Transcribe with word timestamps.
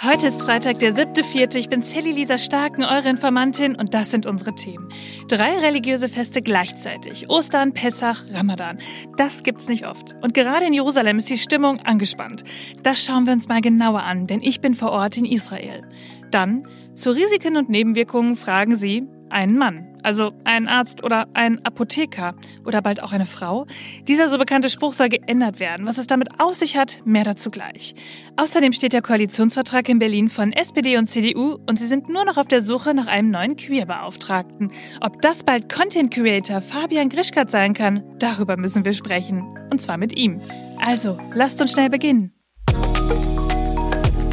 Heute 0.00 0.28
ist 0.28 0.42
Freitag, 0.42 0.78
der 0.78 0.94
7.4. 0.94 1.56
Ich 1.56 1.68
bin 1.68 1.82
Sally 1.82 2.12
Lisa 2.12 2.38
Starken, 2.38 2.84
eure 2.84 3.08
Informantin, 3.08 3.74
und 3.74 3.94
das 3.94 4.12
sind 4.12 4.26
unsere 4.26 4.54
Themen. 4.54 4.90
Drei 5.26 5.58
religiöse 5.58 6.08
Feste 6.08 6.40
gleichzeitig. 6.40 7.28
Ostern, 7.28 7.74
Pessach, 7.74 8.22
Ramadan. 8.32 8.78
Das 9.16 9.42
gibt's 9.42 9.66
nicht 9.66 9.88
oft. 9.88 10.14
Und 10.22 10.34
gerade 10.34 10.66
in 10.66 10.72
Jerusalem 10.72 11.18
ist 11.18 11.28
die 11.28 11.36
Stimmung 11.36 11.80
angespannt. 11.80 12.44
Das 12.84 13.04
schauen 13.04 13.26
wir 13.26 13.32
uns 13.32 13.48
mal 13.48 13.60
genauer 13.60 14.04
an, 14.04 14.28
denn 14.28 14.40
ich 14.40 14.60
bin 14.60 14.74
vor 14.74 14.92
Ort 14.92 15.16
in 15.16 15.24
Israel. 15.24 15.82
Dann, 16.30 16.68
zu 16.94 17.10
Risiken 17.10 17.56
und 17.56 17.68
Nebenwirkungen 17.68 18.36
fragen 18.36 18.76
Sie 18.76 19.04
einen 19.30 19.58
Mann 19.58 19.87
also 20.02 20.32
ein 20.44 20.68
Arzt 20.68 21.04
oder 21.04 21.28
ein 21.34 21.64
Apotheker 21.64 22.34
oder 22.64 22.82
bald 22.82 23.02
auch 23.02 23.12
eine 23.12 23.26
Frau. 23.26 23.66
Dieser 24.06 24.28
so 24.28 24.38
bekannte 24.38 24.70
Spruch 24.70 24.92
soll 24.92 25.08
geändert 25.08 25.60
werden. 25.60 25.86
Was 25.86 25.98
es 25.98 26.06
damit 26.06 26.40
auf 26.40 26.54
sich 26.54 26.76
hat, 26.76 27.00
mehr 27.04 27.24
dazu 27.24 27.50
gleich. 27.50 27.94
Außerdem 28.36 28.72
steht 28.72 28.92
der 28.92 29.02
Koalitionsvertrag 29.02 29.88
in 29.88 29.98
Berlin 29.98 30.28
von 30.28 30.52
SPD 30.52 30.96
und 30.96 31.08
CDU 31.08 31.58
und 31.66 31.78
sie 31.78 31.86
sind 31.86 32.08
nur 32.08 32.24
noch 32.24 32.36
auf 32.36 32.48
der 32.48 32.60
Suche 32.60 32.94
nach 32.94 33.06
einem 33.06 33.30
neuen 33.30 33.56
Queerbeauftragten. 33.56 34.72
Ob 35.00 35.20
das 35.22 35.42
bald 35.42 35.72
Content 35.72 36.12
Creator 36.12 36.60
Fabian 36.60 37.08
Grischkat 37.08 37.50
sein 37.50 37.74
kann, 37.74 38.02
darüber 38.18 38.56
müssen 38.56 38.84
wir 38.84 38.92
sprechen. 38.92 39.44
Und 39.70 39.80
zwar 39.80 39.98
mit 39.98 40.16
ihm. 40.16 40.40
Also, 40.80 41.18
lasst 41.34 41.60
uns 41.60 41.72
schnell 41.72 41.90
beginnen. 41.90 42.32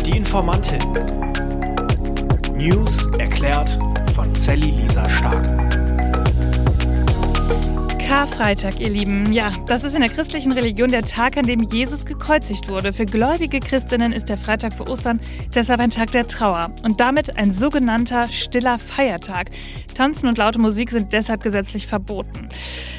Die 0.06 0.18
Informantin. 0.18 0.80
News 2.56 3.06
erklärt 3.20 3.78
von 4.14 4.34
Sally 4.34 4.72
Lisa 4.72 5.10
Stark. 5.10 5.55
Karfreitag, 8.16 8.80
ihr 8.80 8.92
Lieben. 8.92 9.34
Ja, 9.34 9.52
das 9.68 9.84
ist 9.84 9.94
in 9.94 10.00
der 10.00 10.10
christlichen 10.10 10.54
Religion 10.54 10.90
der 10.90 11.04
Tag, 11.04 11.36
an 11.36 11.46
dem 11.46 11.64
Jesus 11.64 12.06
gekreuzigt 12.06 12.70
wurde. 12.70 12.94
Für 12.94 13.06
gläubige 13.06 13.60
Christinnen 13.60 14.14
ist 14.14 14.30
der 14.30 14.38
Freitag 14.38 14.74
vor 14.74 14.88
Ostern 14.88 15.20
deshalb 15.54 15.82
ein 15.82 15.90
Tag 15.90 16.12
der 16.12 16.26
Trauer 16.26 16.74
und 16.84 17.02
damit 17.02 17.36
ein 17.36 17.52
sogenannter 17.52 18.28
stiller 18.28 18.80
Feiertag. 18.80 19.52
Tanzen 19.96 20.30
und 20.30 20.38
laute 20.38 20.60
Musik 20.60 20.92
sind 20.92 21.12
deshalb 21.12 21.44
gesetzlich 21.44 21.88
verboten. 21.88 22.48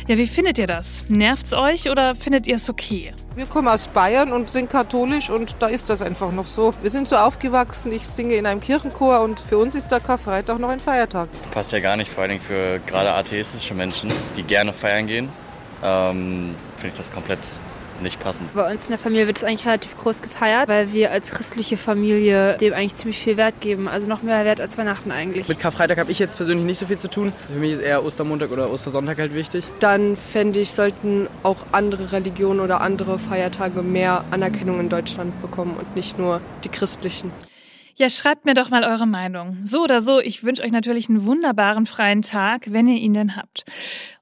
Ja, 0.06 0.18
wie 0.18 0.26
findet 0.26 0.58
ihr 0.58 0.66
das? 0.66 1.08
Nervt's 1.08 1.54
euch 1.54 1.91
oder 1.91 2.14
findet 2.14 2.46
ihr 2.46 2.56
es 2.56 2.69
okay? 2.69 3.14
Wir 3.36 3.44
kommen 3.44 3.68
aus 3.68 3.88
Bayern 3.88 4.32
und 4.32 4.48
sind 4.48 4.70
katholisch 4.70 5.28
und 5.28 5.56
da 5.58 5.66
ist 5.66 5.90
das 5.90 6.00
einfach 6.00 6.32
noch 6.32 6.46
so. 6.46 6.72
Wir 6.80 6.90
sind 6.90 7.06
so 7.06 7.16
aufgewachsen, 7.16 7.92
ich 7.92 8.06
singe 8.06 8.34
in 8.36 8.46
einem 8.46 8.62
Kirchenchor 8.62 9.20
und 9.20 9.40
für 9.40 9.58
uns 9.58 9.74
ist 9.74 9.88
der 9.88 10.00
Karfreitag 10.00 10.58
noch 10.58 10.70
ein 10.70 10.80
Feiertag. 10.80 11.28
Passt 11.50 11.70
ja 11.70 11.80
gar 11.80 11.98
nicht, 11.98 12.10
vor 12.10 12.22
allem 12.22 12.40
für 12.40 12.80
gerade 12.86 13.12
atheistische 13.12 13.74
Menschen, 13.74 14.10
die 14.38 14.42
gerne 14.42 14.72
feiern 14.72 15.06
gehen, 15.06 15.28
ähm, 15.84 16.54
finde 16.78 16.88
ich 16.88 16.94
das 16.94 17.12
komplett 17.12 17.40
nicht 18.02 18.20
passend. 18.20 18.52
Bei 18.52 18.70
uns 18.70 18.84
in 18.84 18.91
der 18.91 18.98
Familie 18.98 19.27
wird 19.27 19.39
es 19.39 19.44
eigentlich 19.44 19.66
relativ 19.66 19.97
groß 19.97 20.22
gefeiert, 20.22 20.69
weil 20.69 20.92
wir 20.92 21.11
als 21.11 21.30
christliche 21.30 21.77
Familie 21.77 22.56
dem 22.58 22.72
eigentlich 22.72 22.97
ziemlich 22.97 23.19
viel 23.19 23.36
Wert 23.36 23.61
geben. 23.61 23.88
Also 23.88 24.06
noch 24.06 24.22
mehr 24.22 24.44
Wert 24.44 24.61
als 24.61 24.78
Weihnachten 24.78 25.11
eigentlich. 25.11 25.48
Mit 25.48 25.61
Karfreitag 25.61 25.98
habe 25.98 26.11
ich 26.11 26.19
jetzt 26.19 26.36
persönlich 26.36 26.64
nicht 26.64 26.78
so 26.78 26.86
viel 26.86 26.98
zu 26.98 27.08
tun. 27.08 27.33
Für 27.53 27.58
mich 27.58 27.72
ist 27.72 27.80
eher 27.80 28.05
Ostermontag 28.05 28.50
oder 28.50 28.70
Ostersonntag 28.70 29.19
halt 29.19 29.34
wichtig. 29.34 29.64
Dann 29.80 30.16
fände 30.16 30.61
ich, 30.61 30.72
sollten 30.72 31.28
auch 31.42 31.58
andere 31.72 32.12
Religionen 32.12 32.61
oder 32.61 32.80
andere 32.80 33.19
Feiertage 33.19 33.83
mehr 33.83 34.25
Anerkennung 34.31 34.81
in 34.81 34.88
Deutschland 34.88 35.41
bekommen 35.42 35.77
und 35.78 35.97
nicht 35.97 36.19
nur 36.19 36.41
die 36.64 36.69
christlichen. 36.69 37.31
Ja, 37.98 38.10
schreibt 38.10 38.44
mir 38.44 38.53
doch 38.53 38.69
mal 38.69 38.84
eure 38.84 39.06
Meinung. 39.06 39.56
So 39.64 39.83
oder 39.83 40.03
so, 40.03 40.20
ich 40.20 40.44
wünsche 40.44 40.62
euch 40.62 40.70
natürlich 40.70 41.08
einen 41.08 41.25
wunderbaren 41.25 41.86
freien 41.86 42.20
Tag, 42.20 42.66
wenn 42.70 42.86
ihr 42.88 42.98
ihn 42.98 43.14
denn 43.14 43.36
habt. 43.36 43.64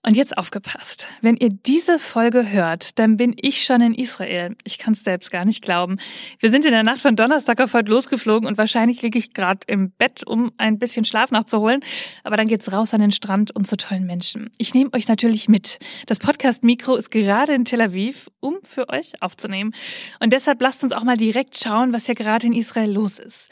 Und 0.06 0.18
jetzt 0.18 0.36
aufgepasst. 0.36 1.08
Wenn 1.22 1.38
ihr 1.38 1.48
diese 1.48 1.98
Folge 1.98 2.50
hört, 2.50 2.98
dann 2.98 3.16
bin 3.16 3.34
ich 3.40 3.64
schon 3.64 3.80
in 3.80 3.94
Israel. 3.94 4.54
Ich 4.62 4.76
kann 4.76 4.92
es 4.92 5.02
selbst 5.02 5.30
gar 5.30 5.46
nicht 5.46 5.62
glauben. 5.62 5.96
Wir 6.38 6.50
sind 6.50 6.66
in 6.66 6.72
der 6.72 6.82
Nacht 6.82 7.00
von 7.00 7.16
Donnerstag 7.16 7.58
auf 7.62 7.72
heute 7.72 7.90
losgeflogen 7.90 8.46
und 8.46 8.58
wahrscheinlich 8.58 9.00
liege 9.00 9.18
ich 9.18 9.32
gerade 9.32 9.60
im 9.66 9.92
Bett, 9.92 10.22
um 10.26 10.52
ein 10.58 10.78
bisschen 10.78 11.06
Schlaf 11.06 11.30
nachzuholen. 11.30 11.80
Aber 12.22 12.36
dann 12.36 12.48
geht's 12.48 12.70
raus 12.70 12.92
an 12.92 13.00
den 13.00 13.12
Strand 13.12 13.56
und 13.56 13.66
zu 13.66 13.78
tollen 13.78 14.04
Menschen. 14.04 14.50
Ich 14.58 14.74
nehme 14.74 14.92
euch 14.92 15.08
natürlich 15.08 15.48
mit. 15.48 15.78
Das 16.04 16.18
Podcast-Mikro 16.18 16.96
ist 16.96 17.10
gerade 17.10 17.54
in 17.54 17.64
Tel 17.64 17.80
Aviv, 17.80 18.28
um 18.40 18.58
für 18.62 18.90
euch 18.90 19.22
aufzunehmen. 19.22 19.74
Und 20.20 20.34
deshalb 20.34 20.60
lasst 20.60 20.84
uns 20.84 20.92
auch 20.92 21.04
mal 21.04 21.16
direkt 21.16 21.58
schauen, 21.58 21.94
was 21.94 22.04
hier 22.04 22.14
gerade 22.14 22.46
in 22.46 22.52
Israel 22.52 22.92
los 22.92 23.18
ist. 23.18 23.48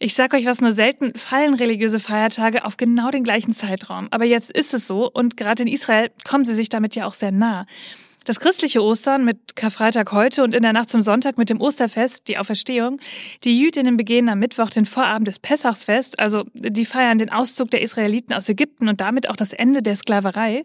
Ich 0.00 0.14
sag 0.14 0.32
euch 0.32 0.46
was 0.46 0.60
nur 0.60 0.72
selten, 0.72 1.12
fallen 1.14 1.54
religiöse 1.54 1.98
Feiertage 1.98 2.64
auf 2.64 2.76
genau 2.76 3.10
den 3.10 3.24
gleichen 3.24 3.52
Zeitraum. 3.52 4.06
Aber 4.12 4.24
jetzt 4.24 4.52
ist 4.52 4.72
es 4.72 4.86
so 4.86 5.10
und 5.10 5.36
gerade 5.36 5.64
in 5.64 5.68
Israel 5.68 6.10
kommen 6.24 6.44
sie 6.44 6.54
sich 6.54 6.68
damit 6.68 6.94
ja 6.94 7.04
auch 7.04 7.14
sehr 7.14 7.32
nah. 7.32 7.66
Das 8.24 8.38
christliche 8.38 8.80
Ostern 8.80 9.24
mit 9.24 9.56
Karfreitag 9.56 10.12
heute 10.12 10.44
und 10.44 10.54
in 10.54 10.62
der 10.62 10.72
Nacht 10.72 10.90
zum 10.90 11.02
Sonntag 11.02 11.36
mit 11.36 11.50
dem 11.50 11.60
Osterfest, 11.60 12.28
die 12.28 12.38
Auferstehung. 12.38 13.00
Die 13.42 13.58
Jüdinnen 13.58 13.96
begehen 13.96 14.28
am 14.28 14.38
Mittwoch 14.38 14.70
den 14.70 14.84
Vorabend 14.84 15.26
des 15.26 15.40
Pessachsfest, 15.40 16.20
also 16.20 16.44
die 16.54 16.84
feiern 16.84 17.18
den 17.18 17.30
Auszug 17.30 17.70
der 17.70 17.82
Israeliten 17.82 18.34
aus 18.34 18.48
Ägypten 18.48 18.88
und 18.88 19.00
damit 19.00 19.28
auch 19.28 19.36
das 19.36 19.52
Ende 19.52 19.82
der 19.82 19.96
Sklaverei. 19.96 20.62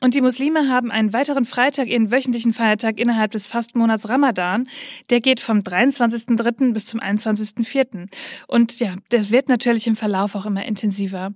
Und 0.00 0.14
die 0.14 0.20
Muslime 0.20 0.68
haben 0.68 0.92
einen 0.92 1.12
weiteren 1.12 1.44
Freitag, 1.44 1.88
ihren 1.88 2.12
wöchentlichen 2.12 2.52
Feiertag 2.52 3.00
innerhalb 3.00 3.32
des 3.32 3.48
Fastenmonats 3.48 4.08
Ramadan. 4.08 4.68
Der 5.10 5.20
geht 5.20 5.40
vom 5.40 5.60
23.3. 5.60 6.72
bis 6.72 6.86
zum 6.86 7.00
21.4. 7.00 8.06
Und 8.46 8.78
ja, 8.78 8.94
das 9.08 9.32
wird 9.32 9.48
natürlich 9.48 9.88
im 9.88 9.96
Verlauf 9.96 10.36
auch 10.36 10.46
immer 10.46 10.64
intensiver. 10.64 11.32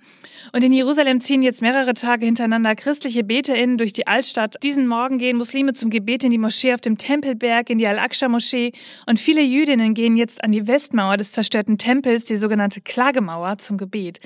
Und 0.52 0.62
in 0.62 0.72
Jerusalem 0.72 1.20
ziehen 1.20 1.42
jetzt 1.42 1.60
mehrere 1.60 1.94
Tage 1.94 2.24
hintereinander 2.24 2.76
christliche 2.76 3.24
BeterInnen 3.24 3.78
durch 3.78 3.92
die 3.92 4.06
Altstadt. 4.06 4.56
Diesen 4.62 4.86
Morgen 4.86 5.18
gehen 5.18 5.36
Muslime 5.36 5.72
zum 5.72 5.90
Gebet 5.90 6.22
in 6.22 6.30
die 6.30 6.38
Moschee 6.38 6.72
auf 6.72 6.80
dem 6.80 6.98
Tempelberg, 6.98 7.68
in 7.68 7.78
die 7.78 7.88
Al-Aqsa-Moschee. 7.88 8.72
Und 9.06 9.18
viele 9.18 9.42
Jüdinnen 9.42 9.94
gehen 9.94 10.14
jetzt 10.14 10.44
an 10.44 10.52
die 10.52 10.68
Westmauer 10.68 11.16
des 11.16 11.32
zerstörten 11.32 11.78
Tempels, 11.78 12.26
die 12.26 12.36
sogenannte 12.36 12.80
Klagemauer, 12.80 13.58
zum 13.58 13.76
Gebet. 13.76 14.20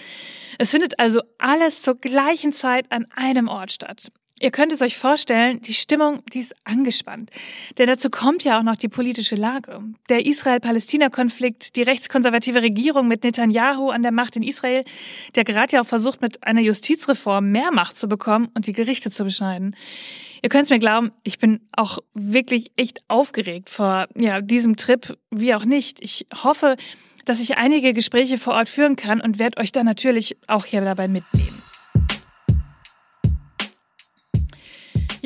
Es 0.58 0.72
findet 0.72 0.98
also 0.98 1.22
alles 1.38 1.80
zur 1.80 1.98
gleichen 1.98 2.52
Zeit 2.52 2.92
an 2.92 3.06
einem 3.14 3.48
Ort 3.48 3.72
statt. 3.72 4.10
Ihr 4.38 4.50
könnt 4.50 4.70
es 4.70 4.82
euch 4.82 4.98
vorstellen, 4.98 5.62
die 5.62 5.72
Stimmung, 5.72 6.22
die 6.34 6.40
ist 6.40 6.54
angespannt. 6.64 7.30
Denn 7.78 7.86
dazu 7.86 8.10
kommt 8.10 8.44
ja 8.44 8.58
auch 8.58 8.62
noch 8.62 8.76
die 8.76 8.88
politische 8.88 9.34
Lage. 9.34 9.82
Der 10.10 10.26
Israel-Palästina-Konflikt, 10.26 11.74
die 11.74 11.82
rechtskonservative 11.82 12.60
Regierung 12.60 13.08
mit 13.08 13.24
Netanyahu 13.24 13.88
an 13.88 14.02
der 14.02 14.12
Macht 14.12 14.36
in 14.36 14.42
Israel, 14.42 14.84
der 15.36 15.44
gerade 15.44 15.72
ja 15.72 15.80
auch 15.80 15.86
versucht, 15.86 16.20
mit 16.20 16.44
einer 16.44 16.60
Justizreform 16.60 17.50
mehr 17.50 17.72
Macht 17.72 17.96
zu 17.96 18.08
bekommen 18.08 18.50
und 18.54 18.66
die 18.66 18.74
Gerichte 18.74 19.10
zu 19.10 19.24
beschneiden. 19.24 19.74
Ihr 20.42 20.50
könnt 20.50 20.64
es 20.64 20.70
mir 20.70 20.80
glauben, 20.80 21.12
ich 21.22 21.38
bin 21.38 21.60
auch 21.72 21.98
wirklich 22.12 22.72
echt 22.76 23.04
aufgeregt 23.08 23.70
vor 23.70 24.06
ja, 24.14 24.42
diesem 24.42 24.76
Trip, 24.76 25.16
wie 25.30 25.54
auch 25.54 25.64
nicht. 25.64 26.02
Ich 26.02 26.26
hoffe, 26.44 26.76
dass 27.24 27.40
ich 27.40 27.56
einige 27.56 27.92
Gespräche 27.92 28.36
vor 28.36 28.52
Ort 28.52 28.68
führen 28.68 28.96
kann 28.96 29.22
und 29.22 29.38
werde 29.38 29.58
euch 29.62 29.72
da 29.72 29.82
natürlich 29.82 30.36
auch 30.46 30.66
hier 30.66 30.82
dabei 30.82 31.08
mitnehmen. 31.08 31.62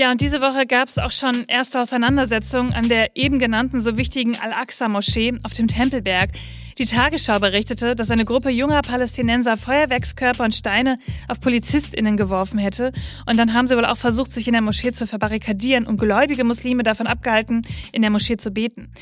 Ja, 0.00 0.10
und 0.10 0.22
diese 0.22 0.40
Woche 0.40 0.64
gab 0.66 0.88
es 0.88 0.96
auch 0.96 1.10
schon 1.10 1.44
erste 1.46 1.78
Auseinandersetzungen 1.78 2.72
an 2.72 2.88
der 2.88 3.18
eben 3.18 3.38
genannten 3.38 3.82
so 3.82 3.98
wichtigen 3.98 4.34
Al-Aqsa-Moschee 4.34 5.34
auf 5.42 5.52
dem 5.52 5.68
Tempelberg. 5.68 6.30
Die 6.80 6.86
Tagesschau 6.86 7.38
berichtete, 7.38 7.94
dass 7.94 8.10
eine 8.10 8.24
Gruppe 8.24 8.48
junger 8.48 8.80
Palästinenser 8.80 9.58
Feuerwerkskörper 9.58 10.44
und 10.44 10.54
Steine 10.54 10.98
auf 11.28 11.38
PolizistInnen 11.38 12.16
geworfen 12.16 12.58
hätte. 12.58 12.92
Und 13.26 13.36
dann 13.36 13.52
haben 13.52 13.66
sie 13.66 13.76
wohl 13.76 13.84
auch 13.84 13.98
versucht, 13.98 14.32
sich 14.32 14.46
in 14.46 14.54
der 14.54 14.62
Moschee 14.62 14.90
zu 14.90 15.06
verbarrikadieren 15.06 15.86
und 15.86 15.98
gläubige 15.98 16.42
Muslime 16.42 16.82
davon 16.82 17.06
abgehalten, 17.06 17.66
in 17.92 18.00
der 18.00 18.10
Moschee 18.10 18.38
zu 18.38 18.50
beten. 18.50 18.94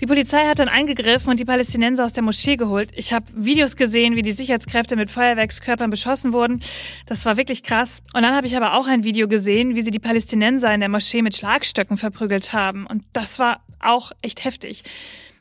Die 0.00 0.06
Polizei 0.06 0.46
hat 0.46 0.60
dann 0.60 0.68
eingegriffen 0.68 1.28
und 1.28 1.40
die 1.40 1.44
Palästinenser 1.44 2.04
aus 2.04 2.12
der 2.12 2.22
Moschee 2.22 2.56
geholt. 2.56 2.90
Ich 2.94 3.12
habe 3.12 3.26
Videos 3.34 3.74
gesehen, 3.74 4.14
wie 4.14 4.22
die 4.22 4.30
Sicherheitskräfte 4.30 4.94
mit 4.94 5.10
Feuerwerkskörpern 5.10 5.90
beschossen 5.90 6.32
wurden. 6.32 6.60
Das 7.06 7.26
war 7.26 7.36
wirklich 7.36 7.64
krass. 7.64 8.04
Und 8.14 8.22
dann 8.22 8.36
habe 8.36 8.46
ich 8.46 8.56
aber 8.56 8.78
auch 8.78 8.86
ein 8.86 9.02
Video 9.02 9.26
gesehen, 9.26 9.74
wie 9.74 9.82
sie 9.82 9.90
die 9.90 9.98
Palästinenser 9.98 10.72
in 10.72 10.78
der 10.78 10.88
Moschee 10.88 11.22
mit 11.22 11.36
Schlagstöcken 11.36 11.96
verprügelt 11.96 12.52
haben. 12.52 12.86
Und 12.86 13.02
das 13.12 13.40
war 13.40 13.64
auch 13.80 14.12
echt 14.22 14.44
heftig. 14.44 14.84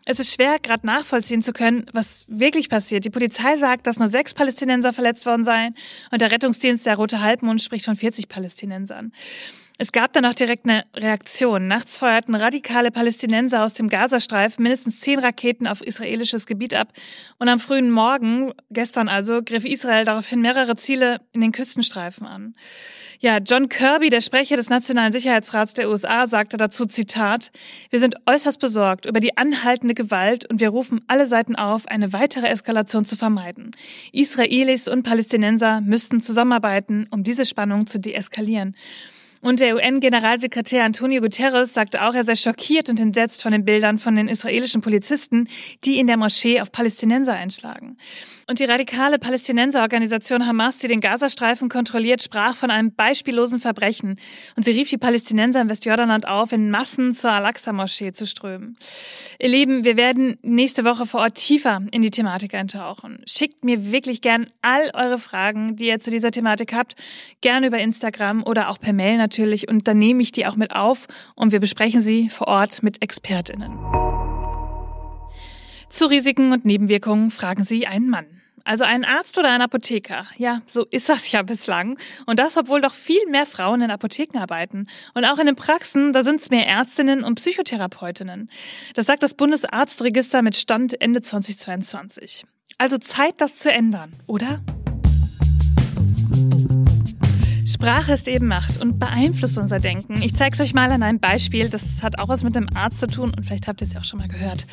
Es 0.08 0.20
ist 0.20 0.34
schwer, 0.34 0.60
gerade 0.62 0.86
nachvollziehen 0.86 1.42
zu 1.42 1.52
können, 1.52 1.88
was 1.92 2.26
wirklich 2.28 2.70
passiert. 2.70 3.06
Die 3.06 3.10
Polizei 3.10 3.58
sagt, 3.58 3.88
dass 3.88 3.98
nur 3.98 4.08
sechs 4.08 4.36
Palästinenser 4.36 4.94
verletzt 4.94 5.26
worden 5.26 5.44
seien 5.44 5.76
und 6.12 6.22
der 6.22 6.32
Rettungsdienst 6.32 6.86
der 6.86 6.96
Rote 6.96 7.22
Halbmond 7.22 7.60
spricht 7.60 7.86
von 7.86 7.96
40 7.96 8.30
Palästinensern. 8.30 9.12
Es 9.78 9.92
gab 9.92 10.14
dann 10.14 10.26
auch 10.26 10.34
direkt 10.34 10.66
eine 10.66 10.86
Reaktion. 10.96 11.68
Nachts 11.68 11.98
feuerten 11.98 12.34
radikale 12.34 12.92
Palästinenser 12.92 13.62
aus 13.64 13.74
dem 13.74 13.90
Gazastreifen 13.90 14.64
mindestens 14.64 15.02
zehn 15.02 15.20
Raketen 15.20 15.68
auf 15.68 15.82
israelisches 15.82 16.46
Gebiet 16.46 16.74
ab. 16.74 16.94
Und 17.40 17.50
am 17.50 17.60
frühen 17.60 17.92
Morgen, 17.92 18.54
gestern 18.70 19.10
also, 19.10 19.42
griff 19.44 19.66
Israel 19.66 20.06
daraufhin 20.06 20.40
mehrere 20.40 20.78
Ziele 20.78 21.20
in 21.34 21.42
den 21.42 21.52
Küstenstreifen 21.52 22.26
an. 22.26 22.56
Ja, 23.20 23.40
John 23.40 23.68
Kirby, 23.68 24.10
der 24.10 24.22
Sprecher 24.22 24.56
des 24.56 24.70
Nationalen 24.70 25.12
Sicherheitsrats 25.12 25.74
der 25.74 25.90
USA, 25.90 26.28
sagte 26.28 26.56
dazu 26.56 26.86
Zitat, 26.86 27.52
wir 27.90 28.00
sind 28.00 28.16
äußerst 28.26 28.62
besorgt 28.62 29.06
über 29.06 29.20
die 29.20 29.36
anhaltende 29.36 29.94
Gewalt 29.94 30.50
und 30.50 30.62
wir 30.62 30.70
rufen 30.70 31.02
alle 31.08 31.28
Seiten 31.28 31.56
auf, 31.56 31.86
eine 31.88 32.14
weitere 32.14 32.48
Eskalation 32.48 33.04
zu 33.04 33.18
vermeiden. 33.18 33.72
Israelis 34.14 34.88
und 34.88 35.04
Palästinenser 35.04 35.82
müssten 35.82 36.22
zusammenarbeiten, 36.22 37.08
um 37.12 37.26
diese 37.26 37.44
Spannung 37.44 37.88
zu 37.88 38.00
deeskalieren. 38.00 38.76
Und 39.46 39.60
der 39.60 39.76
UN-Generalsekretär 39.76 40.84
Antonio 40.84 41.22
Guterres 41.22 41.72
sagte 41.72 42.02
auch, 42.02 42.16
er 42.16 42.24
sei 42.24 42.36
schockiert 42.36 42.90
und 42.90 43.00
entsetzt 43.00 43.44
von 43.44 43.52
den 43.52 43.64
Bildern 43.64 44.00
von 44.00 44.16
den 44.16 44.28
israelischen 44.28 44.82
Polizisten, 44.82 45.48
die 45.84 46.00
in 46.00 46.08
der 46.08 46.18
Moschee 46.18 46.62
auf 46.62 46.72
Palästinenser 46.72 47.34
einschlagen. 47.34 47.96
Und 48.48 48.58
die 48.58 48.64
radikale 48.64 49.20
Palästinenserorganisation 49.20 50.48
Hamas, 50.48 50.80
die 50.80 50.88
den 50.88 51.00
Gazastreifen 51.00 51.70
kontrolliert, 51.70 52.24
sprach 52.24 52.56
von 52.56 52.72
einem 52.72 52.92
beispiellosen 52.96 53.60
Verbrechen. 53.60 54.16
Und 54.56 54.66
sie 54.66 54.72
rief 54.72 54.90
die 54.90 54.98
Palästinenser 54.98 55.62
im 55.62 55.70
Westjordanland 55.70 56.28
auf, 56.28 56.52
in 56.52 56.72
Massen 56.72 57.14
zur 57.14 57.32
Al-Aqsa-Moschee 57.32 58.14
zu 58.14 58.26
strömen. 58.26 58.78
Ihr 59.38 59.50
Lieben, 59.50 59.86
wir 59.86 59.96
werden 59.96 60.40
nächste 60.42 60.86
Woche 60.86 61.06
vor 61.06 61.20
Ort 61.20 61.36
tiefer 61.36 61.84
in 61.92 62.02
die 62.02 62.10
Thematik 62.10 62.56
eintauchen. 62.56 63.22
Schickt 63.28 63.64
mir 63.64 63.92
wirklich 63.92 64.22
gern 64.22 64.48
all 64.64 64.90
eure 64.96 65.20
Fragen, 65.20 65.76
die 65.76 65.86
ihr 65.86 66.00
zu 66.00 66.10
dieser 66.10 66.32
Thematik 66.32 66.74
habt, 66.74 66.96
gerne 67.42 67.68
über 67.68 67.78
Instagram 67.78 68.42
oder 68.42 68.70
auch 68.70 68.80
per 68.80 68.94
Mail 68.94 69.18
natürlich. 69.18 69.35
Und 69.38 69.88
dann 69.88 69.98
nehme 69.98 70.22
ich 70.22 70.32
die 70.32 70.46
auch 70.46 70.56
mit 70.56 70.76
auf 70.76 71.08
und 71.36 71.52
wir 71.52 71.60
besprechen 71.60 72.02
sie 72.02 72.30
vor 72.30 72.48
Ort 72.48 72.84
mit 72.84 73.02
ExpertInnen. 73.02 73.78
Zu 75.90 76.08
Risiken 76.08 76.52
und 76.52 76.66
Nebenwirkungen 76.66 77.32
fragen 77.32 77.64
Sie 77.64 77.88
einen 77.88 78.10
Mann. 78.10 78.26
Also 78.66 78.84
einen 78.84 79.06
Arzt 79.06 79.38
oder 79.38 79.50
einen 79.50 79.62
Apotheker. 79.62 80.26
Ja, 80.38 80.62
so 80.66 80.86
ist 80.90 81.08
das 81.08 81.32
ja 81.32 81.44
bislang. 81.44 82.00
Und 82.26 82.40
das, 82.40 82.58
obwohl 82.58 82.82
doch 82.82 82.96
viel 82.96 83.24
mehr 83.30 83.46
Frauen 83.46 83.82
in 83.82 83.92
Apotheken 83.92 84.40
arbeiten. 84.40 84.88
Und 85.14 85.24
auch 85.24 85.38
in 85.38 85.46
den 85.46 85.56
Praxen, 85.56 86.14
da 86.14 86.24
sind 86.24 86.42
es 86.42 86.50
mehr 86.50 86.66
Ärztinnen 86.66 87.24
und 87.24 87.36
Psychotherapeutinnen. 87.36 88.50
Das 88.96 89.06
sagt 89.06 89.22
das 89.22 89.36
Bundesarztregister 89.36 90.42
mit 90.42 90.56
Stand 90.56 91.00
Ende 91.00 91.22
2022. 91.22 92.44
Also 92.80 92.98
Zeit, 92.98 93.40
das 93.40 93.58
zu 93.58 93.72
ändern, 93.72 94.12
oder? 94.28 94.62
Sprache 97.86 98.14
ist 98.14 98.28
eben 98.28 98.48
Macht 98.48 98.82
und 98.82 98.98
beeinflusst 98.98 99.60
unser 99.60 99.80
Denken. 99.80 100.20
Ich 100.24 100.34
zeige 100.34 100.56
es 100.56 100.60
euch 100.60 100.74
mal 100.74 100.92
an 100.92 101.04
einem 101.04 101.20
Beispiel. 101.20 101.70
Das 101.70 102.02
hat 102.02 102.18
auch 102.18 102.30
was 102.30 102.42
mit 102.42 102.56
dem 102.56 102.66
Arzt 102.76 102.98
zu 102.98 103.06
tun 103.06 103.32
und 103.38 103.46
vielleicht 103.46 103.68
habt 103.68 103.80
ihr 103.80 103.86
es 103.86 103.94
ja 103.94 104.00
auch 104.00 104.06
schon 104.06 104.18
mal 104.18 104.28
gehört. 104.28 104.66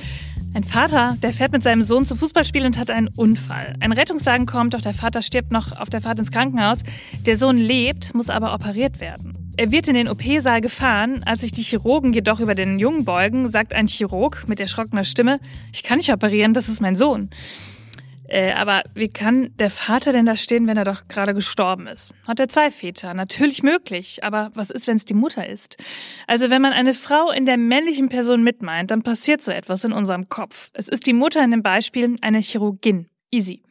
Ein 0.55 0.65
Vater, 0.65 1.19
der 1.23 1.35
fährt 1.35 1.53
mit 1.53 1.63
seinem 1.63 1.83
Sohn 1.83 2.07
zum 2.07 2.17
Fußballspiel 2.17 2.65
und 2.65 2.79
hat 2.79 2.91
einen 2.91 3.09
Unfall. 3.09 3.77
Ein 3.81 3.93
Rettungswagen 3.93 4.47
kommt, 4.47 4.73
doch 4.73 4.81
der 4.81 4.95
Vater 4.95 5.21
stirbt 5.21 5.53
noch 5.53 5.79
auf 5.79 5.91
der 5.91 6.01
Fahrt 6.01 6.21
ins 6.21 6.31
Krankenhaus. 6.31 6.85
Der 7.27 7.37
Sohn 7.37 7.59
lebt, 7.59 8.15
muss 8.15 8.31
aber 8.31 8.55
operiert 8.55 8.99
werden. 8.99 9.53
Er 9.59 9.71
wird 9.71 9.89
in 9.89 9.95
den 9.95 10.09
OP-Saal 10.09 10.63
gefahren. 10.63 11.23
Als 11.23 11.43
sich 11.43 11.53
die 11.53 11.61
Chirurgen 11.61 12.15
jedoch 12.15 12.41
über 12.41 12.55
den 12.55 12.79
Jungen 12.79 13.05
beugen, 13.05 13.51
sagt 13.51 13.75
ein 13.75 13.89
Chirurg 13.89 14.49
mit 14.49 14.59
erschrockener 14.59 15.05
Stimme, 15.05 15.39
ich 15.71 15.83
kann 15.83 15.99
nicht 15.99 16.15
operieren, 16.15 16.55
das 16.55 16.71
ist 16.71 16.81
mein 16.81 16.97
Sohn. 16.97 17.29
Äh, 18.33 18.55
aber 18.55 18.83
wie 18.95 19.11
kann 19.11 19.51
der 19.59 19.71
Vater 19.71 20.11
denn 20.13 20.25
da 20.25 20.37
stehen, 20.37 20.67
wenn 20.67 20.79
er 20.79 20.85
doch 20.85 21.07
gerade 21.07 21.35
gestorben 21.35 21.87
ist? 21.87 22.15
Hat 22.27 22.41
er 22.41 22.49
zwei 22.49 22.71
Väter? 22.71 23.13
Natürlich 23.13 23.63
möglich. 23.63 24.25
Aber 24.25 24.51
was 24.55 24.71
ist, 24.71 24.87
wenn 24.87 24.97
es 24.97 25.05
die 25.05 25.13
Mutter 25.13 25.47
ist? 25.47 25.77
Also 26.27 26.49
wenn 26.49 26.63
man 26.63 26.73
eine 26.73 26.95
Frau 26.95 27.31
in 27.31 27.45
der 27.45 27.59
männlichen 27.59 28.09
Person 28.09 28.43
mitmeint, 28.43 28.91
dann 28.91 29.03
passiert 29.03 29.43
so 29.43 29.53
etwas 29.53 29.85
in 29.85 29.93
unserem 29.93 30.31
Kopf. 30.31 30.71
Es 30.73 30.89
ist 30.89 31.07
die 31.07 31.13
Mutter 31.13 31.45
in 31.45 31.51
dem 31.51 31.63
Beispiel 31.63 32.17
eine 32.23 32.39
Chirurgin. 32.39 33.07
Easy. 33.31 33.63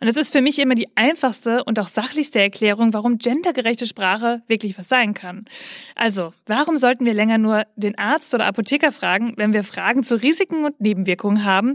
Und 0.00 0.08
es 0.08 0.16
ist 0.16 0.32
für 0.32 0.42
mich 0.42 0.58
immer 0.58 0.74
die 0.74 0.88
einfachste 0.94 1.64
und 1.64 1.78
auch 1.78 1.88
sachlichste 1.88 2.40
Erklärung, 2.40 2.92
warum 2.92 3.18
gendergerechte 3.18 3.86
Sprache 3.86 4.42
wirklich 4.46 4.78
was 4.78 4.88
sein 4.88 5.14
kann. 5.14 5.46
Also, 5.94 6.32
warum 6.46 6.76
sollten 6.76 7.04
wir 7.06 7.14
länger 7.14 7.38
nur 7.38 7.64
den 7.76 7.98
Arzt 7.98 8.34
oder 8.34 8.46
Apotheker 8.46 8.92
fragen, 8.92 9.34
wenn 9.36 9.52
wir 9.52 9.64
Fragen 9.64 10.02
zu 10.02 10.16
Risiken 10.16 10.64
und 10.64 10.80
Nebenwirkungen 10.80 11.44
haben, 11.44 11.74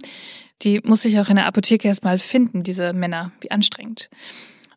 die 0.61 0.79
muss 0.83 1.05
ich 1.05 1.19
auch 1.19 1.29
in 1.29 1.37
der 1.37 1.47
Apotheke 1.47 1.87
erstmal 1.87 2.19
finden, 2.19 2.63
diese 2.63 2.93
Männer. 2.93 3.31
Wie 3.41 3.51
anstrengend. 3.51 4.09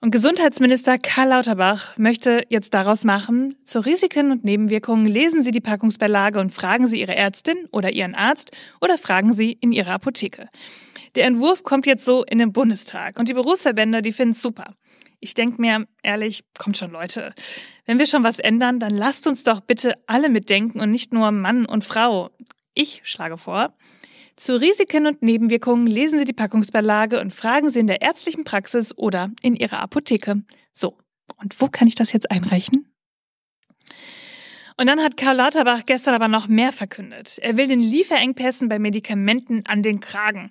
Und 0.05 0.11
Gesundheitsminister 0.11 0.99
Karl 0.99 1.29
Lauterbach 1.29 1.97
möchte 1.97 2.45
jetzt 2.51 2.75
daraus 2.75 3.05
machen, 3.05 3.57
zu 3.65 3.81
Risiken 3.81 4.33
und 4.33 4.45
Nebenwirkungen 4.45 5.07
lesen 5.07 5.43
Sie 5.43 5.51
die 5.51 5.63
Packungsbeilage 5.63 6.41
und 6.41 6.51
fragen 6.51 6.87
Sie 6.87 7.01
Ihre 7.01 7.17
Ärztin 7.17 7.57
oder 7.71 7.91
Ihren 7.91 8.15
Arzt 8.15 8.51
oder 8.83 8.99
fragen 8.99 9.33
Sie 9.33 9.57
in 9.61 9.73
Ihrer 9.73 9.93
Apotheke. 9.93 10.51
Der 11.15 11.27
Entwurf 11.27 11.63
kommt 11.63 11.87
jetzt 11.87 12.05
so 12.05 12.25
in 12.25 12.39
den 12.39 12.53
Bundestag 12.53 13.19
und 13.19 13.29
die 13.29 13.35
Berufsverbände, 13.35 14.03
die 14.03 14.13
finden 14.13 14.33
es 14.33 14.43
super. 14.43 14.75
Ich 15.21 15.35
denke 15.35 15.61
mir, 15.61 15.87
ehrlich, 16.03 16.45
kommt 16.59 16.77
schon 16.77 16.91
Leute. 16.91 17.35
Wenn 17.87 17.99
wir 17.99 18.07
schon 18.07 18.25
was 18.25 18.39
ändern, 18.39 18.81
dann 18.81 18.91
lasst 18.91 19.27
uns 19.27 19.45
doch 19.45 19.61
bitte 19.61 19.95
alle 20.07 20.29
mitdenken 20.29 20.81
und 20.81 20.91
nicht 20.91 21.13
nur 21.13 21.31
Mann 21.31 21.67
und 21.67 21.85
Frau. 21.85 22.31
Ich 22.75 23.01
schlage 23.05 23.39
vor, 23.39 23.75
zu 24.37 24.61
Risiken 24.61 25.07
und 25.07 25.23
Nebenwirkungen 25.23 25.87
lesen 25.87 26.19
Sie 26.19 26.25
die 26.25 26.33
Packungsbeilage 26.33 27.21
und 27.21 27.33
fragen 27.33 27.71
Sie 27.71 27.79
in 27.79 27.87
der 27.87 28.03
ärztlichen 28.03 28.43
Praxis 28.43 28.97
oder 28.99 29.31
in 29.43 29.55
Ihrer 29.55 29.79
Apotheke. 29.79 30.43
So, 30.73 30.99
und 31.37 31.61
wo 31.61 31.69
kann 31.69 31.87
ich 31.87 31.95
das 31.95 32.13
jetzt 32.13 32.31
einreichen? 32.33 32.94
Und 34.77 34.89
dann 34.89 35.01
hat 35.01 35.17
Karl 35.17 35.37
Lauterbach 35.37 35.83
gestern 35.87 36.15
aber 36.15 36.27
noch 36.27 36.49
mehr 36.49 36.73
verkündet. 36.73 37.39
Er 37.41 37.57
will 37.57 37.69
den 37.69 37.79
Lieferengpässen 37.79 38.69
bei 38.69 38.81
Medikamenten 38.81 39.63
an 39.69 39.83
den 39.83 40.01
Kragen. 40.01 40.51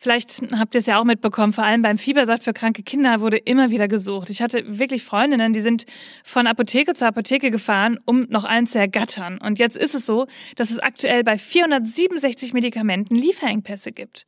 Vielleicht 0.00 0.42
habt 0.58 0.74
ihr 0.74 0.80
es 0.80 0.86
ja 0.86 0.98
auch 0.98 1.04
mitbekommen, 1.04 1.52
vor 1.52 1.62
allem 1.62 1.82
beim 1.82 1.96
Fiebersaft 1.96 2.42
für 2.42 2.52
kranke 2.52 2.82
Kinder 2.82 3.20
wurde 3.20 3.36
immer 3.36 3.70
wieder 3.70 3.86
gesucht. 3.86 4.28
Ich 4.28 4.42
hatte 4.42 4.64
wirklich 4.66 5.04
Freundinnen, 5.04 5.52
die 5.52 5.60
sind 5.60 5.86
von 6.24 6.48
Apotheke 6.48 6.94
zu 6.94 7.06
Apotheke 7.06 7.52
gefahren, 7.52 8.00
um 8.06 8.26
noch 8.28 8.44
einen 8.44 8.66
zu 8.66 8.76
ergattern. 8.76 9.38
Und 9.38 9.60
jetzt 9.60 9.76
ist 9.76 9.94
es 9.94 10.04
so, 10.04 10.26
dass 10.56 10.72
es 10.72 10.80
aktuell 10.80 11.22
bei 11.22 11.38
467 11.38 12.52
Medikamenten 12.52 13.14
Lieferengpässe 13.14 13.92
gibt. 13.92 14.26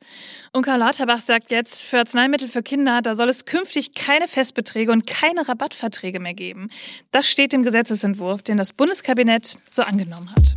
Und 0.53 0.61
Karl 0.61 0.79
Lauterbach 0.79 1.19
sagt 1.19 1.51
jetzt, 1.51 1.81
für 1.81 1.99
Arzneimittel 1.99 2.47
für 2.47 2.63
Kinder, 2.63 3.01
da 3.01 3.13
soll 3.13 3.27
es 3.27 3.43
künftig 3.43 3.93
keine 3.93 4.29
Festbeträge 4.29 4.93
und 4.93 5.05
keine 5.05 5.49
Rabattverträge 5.49 6.21
mehr 6.21 6.33
geben. 6.33 6.69
Das 7.11 7.27
steht 7.27 7.53
im 7.53 7.63
Gesetzesentwurf, 7.63 8.41
den 8.41 8.55
das 8.55 8.71
Bundeskabinett 8.71 9.32
Kabinett 9.33 9.57
so 9.69 9.83
angenommen 9.83 10.29
hat. 10.31 10.55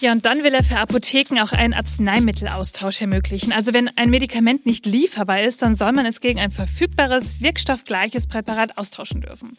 Ja, 0.00 0.12
und 0.12 0.26
dann 0.26 0.42
will 0.42 0.52
er 0.52 0.62
für 0.62 0.76
Apotheken 0.76 1.40
auch 1.40 1.52
einen 1.52 1.72
Arzneimittelaustausch 1.72 3.00
ermöglichen. 3.00 3.52
Also 3.52 3.72
wenn 3.72 3.88
ein 3.96 4.10
Medikament 4.10 4.66
nicht 4.66 4.84
lieferbar 4.84 5.40
ist, 5.40 5.62
dann 5.62 5.76
soll 5.76 5.92
man 5.92 6.04
es 6.04 6.20
gegen 6.20 6.40
ein 6.40 6.50
verfügbares, 6.50 7.40
wirkstoffgleiches 7.40 8.26
Präparat 8.26 8.76
austauschen 8.76 9.22
dürfen. 9.22 9.56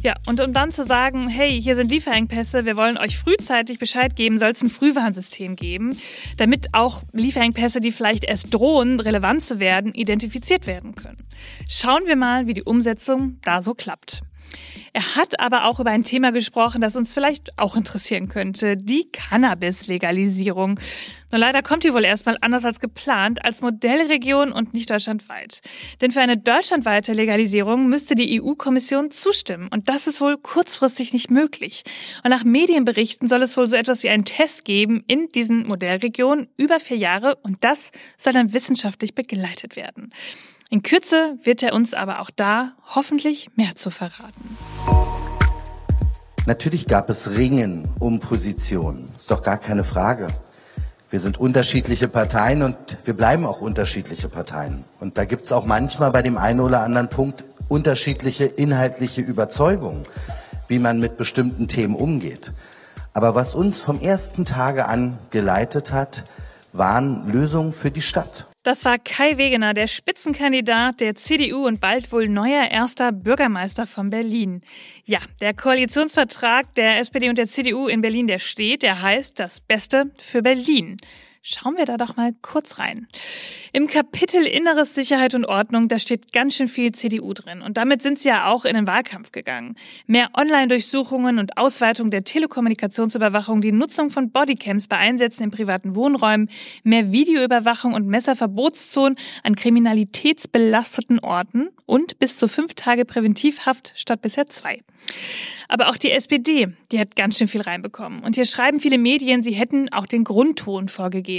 Ja, 0.00 0.14
und 0.26 0.40
um 0.40 0.52
dann 0.52 0.70
zu 0.70 0.84
sagen, 0.84 1.28
hey, 1.28 1.60
hier 1.60 1.74
sind 1.74 1.90
Lieferengpässe, 1.90 2.66
wir 2.66 2.76
wollen 2.76 2.98
euch 2.98 3.18
frühzeitig 3.18 3.80
Bescheid 3.80 4.14
geben, 4.14 4.38
soll 4.38 4.50
es 4.50 4.62
ein 4.62 4.70
Frühwarnsystem 4.70 5.56
geben, 5.56 5.96
damit 6.36 6.72
auch 6.72 7.02
Lieferengpässe, 7.12 7.80
die 7.80 7.90
vielleicht 7.90 8.22
erst 8.22 8.54
drohen, 8.54 9.00
relevant 9.00 9.42
zu 9.42 9.58
werden, 9.58 9.92
identifiziert 9.92 10.68
werden 10.68 10.94
können. 10.94 11.26
Schauen 11.68 12.06
wir 12.06 12.16
mal, 12.16 12.46
wie 12.46 12.54
die 12.54 12.62
Umsetzung 12.62 13.38
da 13.42 13.60
so 13.60 13.74
klappt. 13.74 14.22
Er 14.92 15.16
hat 15.16 15.38
aber 15.38 15.66
auch 15.66 15.78
über 15.78 15.90
ein 15.90 16.04
Thema 16.04 16.32
gesprochen, 16.32 16.80
das 16.80 16.96
uns 16.96 17.14
vielleicht 17.14 17.58
auch 17.58 17.76
interessieren 17.76 18.28
könnte, 18.28 18.76
die 18.76 19.08
Cannabis-Legalisierung. 19.12 20.80
Nur 21.30 21.38
leider 21.38 21.62
kommt 21.62 21.84
die 21.84 21.94
wohl 21.94 22.04
erstmal 22.04 22.36
anders 22.40 22.64
als 22.64 22.80
geplant, 22.80 23.44
als 23.44 23.62
Modellregion 23.62 24.50
und 24.50 24.74
nicht 24.74 24.90
deutschlandweit. 24.90 25.60
Denn 26.00 26.10
für 26.10 26.20
eine 26.20 26.36
deutschlandweite 26.36 27.12
Legalisierung 27.12 27.88
müsste 27.88 28.14
die 28.14 28.42
EU-Kommission 28.42 29.10
zustimmen 29.10 29.68
und 29.68 29.88
das 29.88 30.06
ist 30.06 30.20
wohl 30.20 30.36
kurzfristig 30.38 31.12
nicht 31.12 31.30
möglich. 31.30 31.84
Und 32.24 32.30
nach 32.30 32.44
Medienberichten 32.44 33.28
soll 33.28 33.42
es 33.42 33.56
wohl 33.56 33.68
so 33.68 33.76
etwas 33.76 34.02
wie 34.02 34.08
einen 34.08 34.24
Test 34.24 34.64
geben 34.64 35.04
in 35.06 35.28
diesen 35.28 35.66
Modellregionen 35.68 36.48
über 36.56 36.80
vier 36.80 36.96
Jahre 36.96 37.36
und 37.36 37.58
das 37.62 37.92
soll 38.16 38.32
dann 38.32 38.52
wissenschaftlich 38.52 39.14
begleitet 39.14 39.76
werden. 39.76 40.12
In 40.72 40.84
Kürze 40.84 41.36
wird 41.42 41.64
er 41.64 41.72
uns 41.72 41.94
aber 41.94 42.20
auch 42.20 42.30
da 42.30 42.74
hoffentlich 42.94 43.50
mehr 43.56 43.74
zu 43.74 43.90
verraten. 43.90 44.56
Natürlich 46.46 46.86
gab 46.86 47.10
es 47.10 47.30
Ringen 47.30 47.88
um 47.98 48.20
Positionen, 48.20 49.06
ist 49.18 49.32
doch 49.32 49.42
gar 49.42 49.58
keine 49.58 49.82
Frage. 49.82 50.28
Wir 51.10 51.18
sind 51.18 51.40
unterschiedliche 51.40 52.06
Parteien 52.06 52.62
und 52.62 52.76
wir 53.04 53.14
bleiben 53.14 53.46
auch 53.46 53.60
unterschiedliche 53.60 54.28
Parteien. 54.28 54.84
Und 55.00 55.18
da 55.18 55.24
gibt 55.24 55.46
es 55.46 55.50
auch 55.50 55.66
manchmal 55.66 56.12
bei 56.12 56.22
dem 56.22 56.38
einen 56.38 56.60
oder 56.60 56.82
anderen 56.82 57.08
Punkt 57.08 57.42
unterschiedliche 57.66 58.44
inhaltliche 58.44 59.22
Überzeugungen, 59.22 60.04
wie 60.68 60.78
man 60.78 61.00
mit 61.00 61.16
bestimmten 61.16 61.66
Themen 61.66 61.96
umgeht. 61.96 62.52
Aber 63.12 63.34
was 63.34 63.56
uns 63.56 63.80
vom 63.80 64.00
ersten 64.00 64.44
Tage 64.44 64.86
an 64.86 65.18
geleitet 65.30 65.90
hat, 65.90 66.22
waren 66.72 67.28
Lösungen 67.28 67.72
für 67.72 67.90
die 67.90 68.02
Stadt. 68.02 68.49
Das 68.62 68.84
war 68.84 68.98
Kai 68.98 69.38
Wegener, 69.38 69.72
der 69.72 69.86
Spitzenkandidat 69.86 71.00
der 71.00 71.14
CDU 71.14 71.66
und 71.66 71.80
bald 71.80 72.12
wohl 72.12 72.28
neuer 72.28 72.70
erster 72.70 73.10
Bürgermeister 73.10 73.86
von 73.86 74.10
Berlin. 74.10 74.60
Ja, 75.06 75.18
der 75.40 75.54
Koalitionsvertrag 75.54 76.74
der 76.74 76.98
SPD 76.98 77.30
und 77.30 77.38
der 77.38 77.48
CDU 77.48 77.88
in 77.88 78.02
Berlin, 78.02 78.26
der 78.26 78.38
steht, 78.38 78.82
der 78.82 79.00
heißt 79.00 79.40
das 79.40 79.60
Beste 79.60 80.10
für 80.18 80.42
Berlin. 80.42 80.98
Schauen 81.42 81.78
wir 81.78 81.86
da 81.86 81.96
doch 81.96 82.16
mal 82.16 82.34
kurz 82.42 82.78
rein. 82.78 83.08
Im 83.72 83.86
Kapitel 83.86 84.44
Inneres 84.44 84.94
Sicherheit 84.94 85.34
und 85.34 85.46
Ordnung, 85.46 85.88
da 85.88 85.98
steht 85.98 86.34
ganz 86.34 86.54
schön 86.54 86.68
viel 86.68 86.92
CDU 86.92 87.32
drin. 87.32 87.62
Und 87.62 87.78
damit 87.78 88.02
sind 88.02 88.18
sie 88.18 88.28
ja 88.28 88.52
auch 88.52 88.66
in 88.66 88.74
den 88.74 88.86
Wahlkampf 88.86 89.32
gegangen. 89.32 89.74
Mehr 90.06 90.28
Online-Durchsuchungen 90.36 91.38
und 91.38 91.56
Ausweitung 91.56 92.10
der 92.10 92.24
Telekommunikationsüberwachung, 92.24 93.62
die 93.62 93.72
Nutzung 93.72 94.10
von 94.10 94.30
Bodycams 94.30 94.86
bei 94.86 94.98
Einsätzen 94.98 95.44
in 95.44 95.50
privaten 95.50 95.94
Wohnräumen, 95.94 96.50
mehr 96.82 97.10
Videoüberwachung 97.10 97.94
und 97.94 98.06
Messerverbotszonen 98.06 99.16
an 99.42 99.56
kriminalitätsbelasteten 99.56 101.20
Orten 101.20 101.70
und 101.86 102.18
bis 102.18 102.36
zu 102.36 102.48
fünf 102.48 102.74
Tage 102.74 103.06
Präventivhaft 103.06 103.94
statt 103.96 104.20
bisher 104.20 104.48
zwei. 104.48 104.82
Aber 105.68 105.88
auch 105.88 105.96
die 105.96 106.10
SPD, 106.10 106.68
die 106.92 107.00
hat 107.00 107.16
ganz 107.16 107.38
schön 107.38 107.48
viel 107.48 107.62
reinbekommen. 107.62 108.22
Und 108.22 108.34
hier 108.34 108.44
schreiben 108.44 108.78
viele 108.78 108.98
Medien, 108.98 109.42
sie 109.42 109.52
hätten 109.52 109.90
auch 109.90 110.04
den 110.04 110.24
Grundton 110.24 110.88
vorgegeben. 110.88 111.29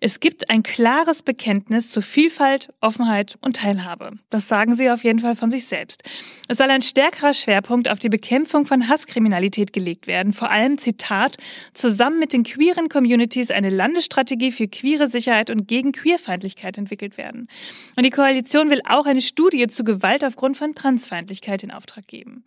Es 0.00 0.20
gibt 0.20 0.50
ein 0.50 0.62
klares 0.62 1.22
Bekenntnis 1.22 1.90
zu 1.90 2.00
Vielfalt, 2.00 2.72
Offenheit 2.80 3.36
und 3.40 3.56
Teilhabe. 3.56 4.12
Das 4.30 4.48
sagen 4.48 4.74
sie 4.74 4.90
auf 4.90 5.04
jeden 5.04 5.18
Fall 5.18 5.36
von 5.36 5.50
sich 5.50 5.66
selbst. 5.66 6.02
Es 6.48 6.58
soll 6.58 6.70
ein 6.70 6.82
stärkerer 6.82 7.34
Schwerpunkt 7.34 7.88
auf 7.88 7.98
die 7.98 8.08
Bekämpfung 8.08 8.64
von 8.64 8.88
Hasskriminalität 8.88 9.72
gelegt 9.72 10.06
werden. 10.06 10.32
Vor 10.32 10.50
allem, 10.50 10.78
Zitat, 10.78 11.36
zusammen 11.72 12.18
mit 12.18 12.32
den 12.32 12.44
queeren 12.44 12.88
Communities 12.88 13.50
eine 13.50 13.70
Landesstrategie 13.70 14.52
für 14.52 14.68
queere 14.68 15.08
Sicherheit 15.08 15.50
und 15.50 15.68
gegen 15.68 15.92
Queerfeindlichkeit 15.92 16.78
entwickelt 16.78 17.18
werden. 17.18 17.48
Und 17.96 18.04
die 18.04 18.10
Koalition 18.10 18.70
will 18.70 18.80
auch 18.88 19.06
eine 19.06 19.20
Studie 19.20 19.66
zu 19.66 19.84
Gewalt 19.84 20.24
aufgrund 20.24 20.56
von 20.56 20.74
Transfeindlichkeit 20.74 21.62
in 21.62 21.70
Auftrag 21.70 22.06
geben. 22.06 22.44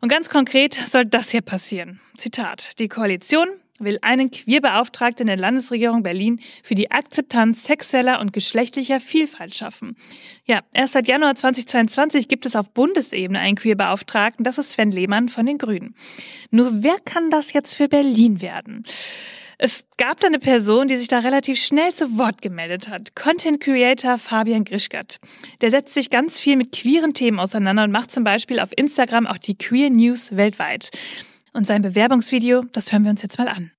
Und 0.00 0.08
ganz 0.08 0.28
konkret 0.28 0.74
soll 0.74 1.06
das 1.06 1.30
hier 1.30 1.42
passieren. 1.42 2.00
Zitat. 2.16 2.78
Die 2.78 2.88
Koalition 2.88 3.48
will 3.78 3.98
einen 4.02 4.30
Queerbeauftragten 4.30 5.26
der 5.26 5.36
Landesregierung 5.36 6.02
Berlin 6.02 6.40
für 6.62 6.74
die 6.74 6.90
Akzeptanz 6.90 7.64
sexueller 7.64 8.20
und 8.20 8.32
geschlechtlicher 8.32 9.00
Vielfalt 9.00 9.54
schaffen. 9.54 9.96
Ja, 10.44 10.60
erst 10.72 10.94
seit 10.94 11.08
Januar 11.08 11.34
2022 11.34 12.28
gibt 12.28 12.46
es 12.46 12.56
auf 12.56 12.70
Bundesebene 12.70 13.38
einen 13.38 13.56
Queerbeauftragten, 13.56 14.44
das 14.44 14.58
ist 14.58 14.72
Sven 14.72 14.90
Lehmann 14.90 15.28
von 15.28 15.46
den 15.46 15.58
Grünen. 15.58 15.94
Nur 16.50 16.82
wer 16.82 16.96
kann 17.04 17.30
das 17.30 17.52
jetzt 17.52 17.74
für 17.74 17.88
Berlin 17.88 18.40
werden? 18.40 18.84
Es 19.60 19.84
gab 19.96 20.20
da 20.20 20.28
eine 20.28 20.38
Person, 20.38 20.86
die 20.86 20.94
sich 20.96 21.08
da 21.08 21.18
relativ 21.18 21.60
schnell 21.60 21.92
zu 21.92 22.16
Wort 22.16 22.42
gemeldet 22.42 22.88
hat. 22.88 23.16
Content 23.16 23.60
Creator 23.60 24.16
Fabian 24.16 24.62
Grischgert. 24.62 25.18
Der 25.60 25.72
setzt 25.72 25.94
sich 25.94 26.10
ganz 26.10 26.38
viel 26.38 26.56
mit 26.56 26.70
queeren 26.70 27.12
Themen 27.12 27.40
auseinander 27.40 27.82
und 27.82 27.90
macht 27.90 28.12
zum 28.12 28.22
Beispiel 28.22 28.60
auf 28.60 28.70
Instagram 28.76 29.26
auch 29.26 29.38
die 29.38 29.58
Queer 29.58 29.90
News 29.90 30.36
weltweit. 30.36 30.92
Und 31.58 31.66
sein 31.66 31.82
Bewerbungsvideo, 31.82 32.66
das 32.72 32.92
hören 32.92 33.02
wir 33.02 33.10
uns 33.10 33.20
jetzt 33.20 33.36
mal 33.36 33.48
an. 33.48 33.72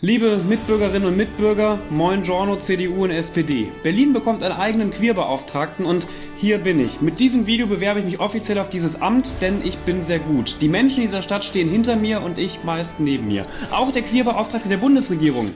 Liebe 0.00 0.38
Mitbürgerinnen 0.48 1.06
und 1.06 1.16
Mitbürger, 1.16 1.78
moin 1.90 2.22
Giorno, 2.22 2.56
CDU 2.56 3.04
und 3.04 3.12
SPD. 3.12 3.70
Berlin 3.84 4.12
bekommt 4.12 4.42
einen 4.42 4.56
eigenen 4.56 4.90
Queerbeauftragten 4.90 5.86
und 5.86 6.08
hier 6.36 6.58
bin 6.58 6.80
ich. 6.80 7.00
Mit 7.00 7.20
diesem 7.20 7.46
Video 7.46 7.68
bewerbe 7.68 8.00
ich 8.00 8.04
mich 8.04 8.18
offiziell 8.18 8.58
auf 8.58 8.68
dieses 8.68 9.00
Amt, 9.00 9.34
denn 9.40 9.64
ich 9.64 9.78
bin 9.78 10.04
sehr 10.04 10.18
gut. 10.18 10.56
Die 10.60 10.68
Menschen 10.68 11.02
dieser 11.02 11.22
Stadt 11.22 11.44
stehen 11.44 11.68
hinter 11.68 11.94
mir 11.94 12.20
und 12.20 12.36
ich 12.36 12.64
meist 12.64 12.98
neben 12.98 13.28
mir. 13.28 13.46
Auch 13.70 13.92
der 13.92 14.02
Queerbeauftragte 14.02 14.68
der 14.68 14.78
Bundesregierung. 14.78 15.48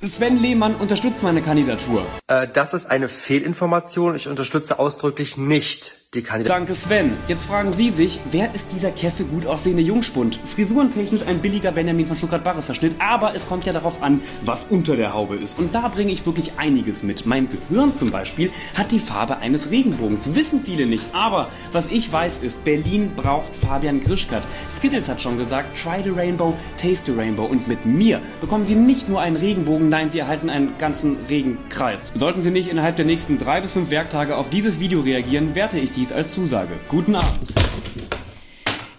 Sven 0.00 0.40
Lehmann 0.40 0.76
unterstützt 0.76 1.22
meine 1.22 1.42
Kandidatur. 1.42 2.06
Äh, 2.28 2.48
das 2.50 2.72
ist 2.72 2.86
eine 2.86 3.08
Fehlinformation. 3.08 4.14
Ich 4.14 4.28
unterstütze 4.28 4.78
ausdrücklich 4.78 5.36
nicht 5.36 6.03
die 6.14 6.22
Kandidatur. 6.22 6.56
Danke, 6.56 6.74
Sven. 6.74 7.12
Jetzt 7.28 7.44
fragen 7.44 7.72
Sie 7.72 7.90
sich, 7.90 8.20
wer 8.30 8.54
ist 8.54 8.72
dieser 8.72 8.90
Kesse 8.90 9.24
gut 9.24 9.46
aussehende 9.46 9.82
Jungspund? 9.82 10.38
Frisurentechnisch 10.44 11.22
ein 11.26 11.40
billiger 11.40 11.72
Benjamin 11.72 12.06
von 12.06 12.16
Stuttgart-Barre-Verschnitt, 12.16 12.96
aber 13.00 13.34
es 13.34 13.48
kommt 13.48 13.66
ja 13.66 13.72
darauf 13.72 14.02
an, 14.02 14.20
was 14.42 14.64
unter 14.64 14.96
der 14.96 15.14
Haube 15.14 15.36
ist. 15.36 15.58
Und 15.58 15.74
da 15.74 15.88
bringe 15.88 16.12
ich 16.12 16.24
wirklich 16.26 16.52
einiges 16.56 17.02
mit. 17.02 17.26
Mein 17.26 17.48
Gehirn 17.48 17.96
zum 17.96 18.10
Beispiel 18.10 18.50
hat 18.74 18.92
die 18.92 18.98
Farbe 18.98 19.38
eines 19.38 19.70
Regenbogens. 19.70 20.34
Wissen 20.34 20.62
viele 20.64 20.86
nicht, 20.86 21.04
aber 21.12 21.48
was 21.72 21.88
ich 21.88 22.12
weiß 22.12 22.38
ist, 22.38 22.64
Berlin 22.64 23.12
braucht 23.16 23.54
Fabian 23.56 24.00
Grischkat. 24.00 24.42
Skittles 24.70 25.08
hat 25.08 25.20
schon 25.20 25.38
gesagt, 25.38 25.76
try 25.80 26.02
the 26.02 26.10
rainbow, 26.10 26.54
taste 26.76 27.12
the 27.12 27.18
rainbow. 27.18 27.44
Und 27.44 27.68
mit 27.68 27.84
mir 27.84 28.20
bekommen 28.40 28.64
Sie 28.64 28.76
nicht 28.76 29.08
nur 29.08 29.20
einen 29.20 29.36
Regenbogen, 29.36 29.88
nein, 29.88 30.10
Sie 30.10 30.18
erhalten 30.20 30.50
einen 30.50 30.78
ganzen 30.78 31.16
Regenkreis. 31.28 32.12
Sollten 32.14 32.42
Sie 32.42 32.50
nicht 32.50 32.68
innerhalb 32.68 32.96
der 32.96 33.04
nächsten 33.04 33.38
drei 33.38 33.60
bis 33.60 33.72
fünf 33.72 33.90
Werktage 33.90 34.36
auf 34.36 34.50
dieses 34.50 34.80
Video 34.80 35.00
reagieren, 35.00 35.54
werte 35.54 35.78
ich 35.78 35.90
dies 36.04 36.12
als 36.12 36.32
Zusage. 36.34 36.74
Guten 36.88 37.14
Abend. 37.14 37.54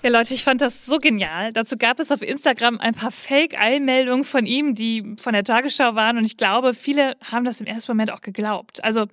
Ja, 0.02 0.10
Leute, 0.10 0.34
ich 0.34 0.44
fand 0.44 0.62
das 0.62 0.86
so 0.86 0.98
genial. 0.98 1.52
Dazu 1.52 1.78
gab 1.78 2.00
es 2.00 2.12
auf 2.12 2.22
Instagram 2.22 2.80
ein 2.80 2.94
paar 2.94 3.12
Fake-Eilmeldungen 3.12 4.24
von 4.24 4.46
ihm, 4.46 4.76
die 4.76 5.16
von 5.18 5.34
der 5.34 5.44
Tagesschau 5.44 5.96
waren. 5.96 6.18
Und 6.18 6.26
ich 6.26 6.38
glaube, 6.38 6.74
viele 6.74 7.16
haben 7.32 7.46
das 7.46 7.62
im 7.62 7.68
ersten 7.68 7.92
Moment 7.92 8.12
auch 8.12 8.22
geglaubt. 8.22 8.84
Also, 8.84 9.06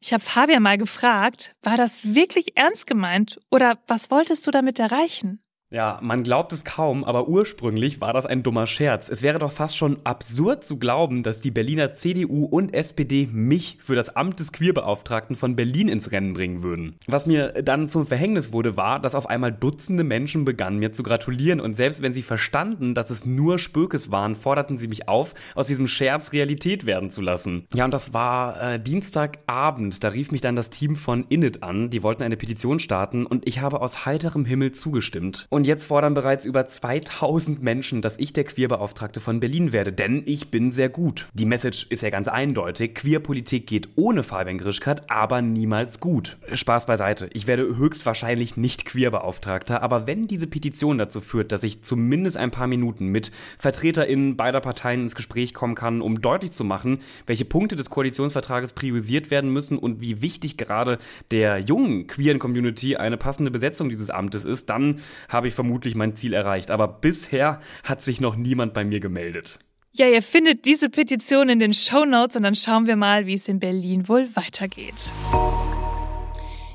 ich 0.00 0.12
habe 0.12 0.22
Fabian 0.22 0.62
mal 0.62 0.78
gefragt, 0.78 1.54
war 1.62 1.76
das 1.76 2.14
wirklich 2.14 2.56
ernst 2.56 2.86
gemeint 2.86 3.40
oder 3.50 3.78
was 3.86 4.10
wolltest 4.10 4.46
du 4.46 4.50
damit 4.50 4.78
erreichen? 4.78 5.40
Ja, 5.72 6.00
man 6.02 6.24
glaubt 6.24 6.52
es 6.52 6.64
kaum, 6.64 7.04
aber 7.04 7.28
ursprünglich 7.28 8.00
war 8.00 8.12
das 8.12 8.26
ein 8.26 8.42
dummer 8.42 8.66
Scherz. 8.66 9.08
Es 9.08 9.22
wäre 9.22 9.38
doch 9.38 9.52
fast 9.52 9.76
schon 9.76 10.00
absurd 10.02 10.64
zu 10.64 10.78
glauben, 10.78 11.22
dass 11.22 11.40
die 11.40 11.52
Berliner 11.52 11.92
CDU 11.92 12.44
und 12.44 12.74
SPD 12.74 13.28
mich 13.30 13.78
für 13.80 13.94
das 13.94 14.16
Amt 14.16 14.40
des 14.40 14.50
Queerbeauftragten 14.50 15.36
von 15.36 15.54
Berlin 15.54 15.86
ins 15.86 16.10
Rennen 16.10 16.32
bringen 16.32 16.64
würden. 16.64 16.96
Was 17.06 17.26
mir 17.26 17.62
dann 17.62 17.86
zum 17.86 18.04
Verhängnis 18.04 18.52
wurde, 18.52 18.76
war, 18.76 18.98
dass 18.98 19.14
auf 19.14 19.28
einmal 19.28 19.52
Dutzende 19.52 20.02
Menschen 20.02 20.44
begannen, 20.44 20.80
mir 20.80 20.90
zu 20.90 21.04
gratulieren 21.04 21.60
und 21.60 21.74
selbst 21.74 22.02
wenn 22.02 22.14
sie 22.14 22.22
verstanden, 22.22 22.94
dass 22.94 23.10
es 23.10 23.24
nur 23.24 23.60
Spökes 23.60 24.10
waren, 24.10 24.34
forderten 24.34 24.76
sie 24.76 24.88
mich 24.88 25.08
auf, 25.08 25.34
aus 25.54 25.68
diesem 25.68 25.86
Scherz 25.86 26.32
Realität 26.32 26.84
werden 26.84 27.10
zu 27.10 27.20
lassen. 27.20 27.66
Ja, 27.74 27.84
und 27.84 27.94
das 27.94 28.12
war 28.12 28.60
äh, 28.60 28.80
Dienstagabend. 28.80 30.02
Da 30.02 30.08
rief 30.08 30.32
mich 30.32 30.40
dann 30.40 30.56
das 30.56 30.70
Team 30.70 30.96
von 30.96 31.26
Init 31.28 31.62
an. 31.62 31.90
Die 31.90 32.02
wollten 32.02 32.24
eine 32.24 32.36
Petition 32.36 32.80
starten 32.80 33.24
und 33.24 33.46
ich 33.46 33.60
habe 33.60 33.80
aus 33.80 34.04
heiterem 34.04 34.44
Himmel 34.44 34.72
zugestimmt. 34.72 35.46
Und 35.48 35.59
und 35.60 35.66
jetzt 35.66 35.84
fordern 35.84 36.14
bereits 36.14 36.46
über 36.46 36.66
2000 36.66 37.62
Menschen, 37.62 38.00
dass 38.00 38.16
ich 38.16 38.32
der 38.32 38.44
Queerbeauftragte 38.44 39.20
von 39.20 39.40
Berlin 39.40 39.74
werde, 39.74 39.92
denn 39.92 40.22
ich 40.24 40.50
bin 40.50 40.70
sehr 40.70 40.88
gut. 40.88 41.28
Die 41.34 41.44
Message 41.44 41.84
ist 41.90 42.02
ja 42.02 42.08
ganz 42.08 42.28
eindeutig. 42.28 42.94
Queerpolitik 42.94 43.66
geht 43.66 43.90
ohne 43.96 44.22
Fabian 44.22 44.56
Grischkat, 44.56 45.10
aber 45.10 45.42
niemals 45.42 46.00
gut. 46.00 46.38
Spaß 46.50 46.86
beiseite. 46.86 47.28
Ich 47.34 47.46
werde 47.46 47.76
höchstwahrscheinlich 47.76 48.56
nicht 48.56 48.86
Queerbeauftragter, 48.86 49.82
aber 49.82 50.06
wenn 50.06 50.26
diese 50.26 50.46
Petition 50.46 50.96
dazu 50.96 51.20
führt, 51.20 51.52
dass 51.52 51.62
ich 51.62 51.82
zumindest 51.82 52.38
ein 52.38 52.50
paar 52.50 52.66
Minuten 52.66 53.08
mit 53.08 53.30
VertreterInnen 53.58 54.38
beider 54.38 54.62
Parteien 54.62 55.02
ins 55.02 55.14
Gespräch 55.14 55.52
kommen 55.52 55.74
kann, 55.74 56.00
um 56.00 56.22
deutlich 56.22 56.52
zu 56.52 56.64
machen, 56.64 57.00
welche 57.26 57.44
Punkte 57.44 57.76
des 57.76 57.90
Koalitionsvertrages 57.90 58.72
priorisiert 58.72 59.30
werden 59.30 59.52
müssen 59.52 59.76
und 59.76 60.00
wie 60.00 60.22
wichtig 60.22 60.56
gerade 60.56 60.96
der 61.30 61.58
jungen 61.58 62.06
queeren 62.06 62.38
Community 62.38 62.96
eine 62.96 63.18
passende 63.18 63.50
Besetzung 63.50 63.90
dieses 63.90 64.08
Amtes 64.08 64.46
ist, 64.46 64.70
dann 64.70 65.00
habe 65.28 65.48
ich 65.48 65.49
ich 65.50 65.54
vermutlich 65.54 65.94
mein 65.94 66.16
Ziel 66.16 66.32
erreicht. 66.32 66.70
Aber 66.70 66.88
bisher 66.88 67.60
hat 67.84 68.00
sich 68.00 68.20
noch 68.20 68.36
niemand 68.36 68.72
bei 68.72 68.84
mir 68.84 69.00
gemeldet. 69.00 69.58
Ja, 69.92 70.06
ihr 70.06 70.22
findet 70.22 70.64
diese 70.66 70.88
Petition 70.88 71.48
in 71.48 71.58
den 71.58 71.74
Show 71.74 72.04
Notes 72.04 72.36
und 72.36 72.44
dann 72.44 72.54
schauen 72.54 72.86
wir 72.86 72.96
mal, 72.96 73.26
wie 73.26 73.34
es 73.34 73.48
in 73.48 73.58
Berlin 73.58 74.08
wohl 74.08 74.28
weitergeht. 74.36 74.94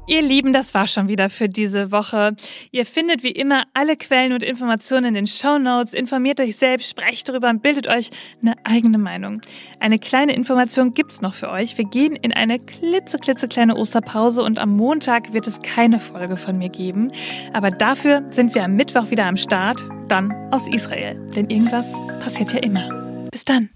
Ihr 0.07 0.21
Lieben, 0.21 0.53
das 0.53 0.75
war 0.75 0.85
schon 0.87 1.09
wieder 1.09 1.31
für 1.31 1.49
diese 1.49 1.91
Woche. 1.91 2.35
Ihr 2.71 2.85
findet 2.85 3.23
wie 3.23 3.31
immer 3.31 3.63
alle 3.73 3.97
Quellen 3.97 4.33
und 4.33 4.43
Informationen 4.43 5.05
in 5.07 5.13
den 5.15 5.27
Show 5.27 5.57
Notes. 5.57 5.95
Informiert 5.95 6.39
euch 6.39 6.57
selbst, 6.57 6.91
sprecht 6.91 7.27
darüber 7.27 7.49
und 7.49 7.63
bildet 7.63 7.87
euch 7.87 8.11
eine 8.39 8.53
eigene 8.63 8.99
Meinung. 8.99 9.41
Eine 9.79 9.97
kleine 9.97 10.35
Information 10.35 10.93
gibt's 10.93 11.21
noch 11.21 11.33
für 11.33 11.49
euch. 11.49 11.75
Wir 11.79 11.85
gehen 11.85 12.15
in 12.15 12.33
eine 12.33 12.59
klitzeklitzekleine 12.59 13.75
Osterpause 13.75 14.43
und 14.43 14.59
am 14.59 14.77
Montag 14.77 15.33
wird 15.33 15.47
es 15.47 15.59
keine 15.61 15.99
Folge 15.99 16.37
von 16.37 16.59
mir 16.59 16.69
geben. 16.69 17.11
Aber 17.51 17.71
dafür 17.71 18.23
sind 18.29 18.53
wir 18.53 18.63
am 18.63 18.75
Mittwoch 18.75 19.09
wieder 19.09 19.25
am 19.25 19.37
Start, 19.37 19.81
dann 20.07 20.31
aus 20.51 20.67
Israel. 20.67 21.15
Denn 21.35 21.49
irgendwas 21.49 21.95
passiert 22.19 22.53
ja 22.53 22.59
immer. 22.59 23.27
Bis 23.31 23.43
dann. 23.43 23.69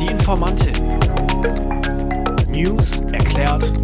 Die 0.00 0.06
Informantin. 0.06 0.72
News 2.48 3.00
erklärt 3.12 3.83